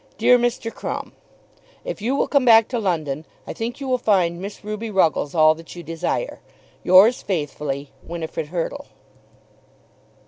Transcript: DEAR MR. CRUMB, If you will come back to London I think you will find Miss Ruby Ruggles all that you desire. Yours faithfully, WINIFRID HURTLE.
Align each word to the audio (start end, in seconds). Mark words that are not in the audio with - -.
DEAR 0.17 0.39
MR. 0.39 0.73
CRUMB, 0.73 1.11
If 1.85 2.01
you 2.01 2.15
will 2.15 2.27
come 2.27 2.43
back 2.43 2.67
to 2.69 2.79
London 2.79 3.23
I 3.45 3.53
think 3.53 3.79
you 3.79 3.87
will 3.87 3.99
find 3.99 4.41
Miss 4.41 4.63
Ruby 4.63 4.89
Ruggles 4.89 5.35
all 5.35 5.53
that 5.53 5.75
you 5.75 5.83
desire. 5.83 6.39
Yours 6.83 7.21
faithfully, 7.21 7.91
WINIFRID 8.01 8.47
HURTLE. 8.47 8.87